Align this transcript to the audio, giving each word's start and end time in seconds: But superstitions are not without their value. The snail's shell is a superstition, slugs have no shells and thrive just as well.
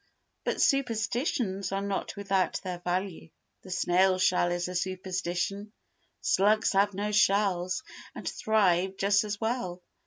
But 0.45 0.63
superstitions 0.63 1.71
are 1.71 1.79
not 1.83 2.15
without 2.15 2.59
their 2.63 2.79
value. 2.79 3.29
The 3.61 3.69
snail's 3.69 4.23
shell 4.23 4.49
is 4.49 4.67
a 4.67 4.73
superstition, 4.73 5.73
slugs 6.21 6.71
have 6.73 6.95
no 6.95 7.11
shells 7.11 7.83
and 8.15 8.27
thrive 8.27 8.97
just 8.97 9.23
as 9.23 9.39
well. 9.39 9.83